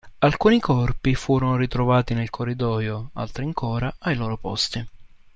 [0.21, 4.83] Alcuni corpi furono ritrovati nel corridoio altri ancora ai loro posti.